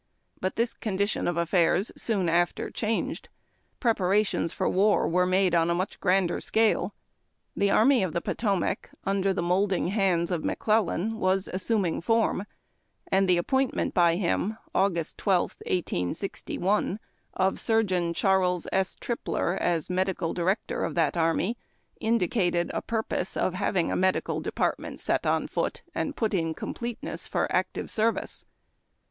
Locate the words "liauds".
9.91-10.31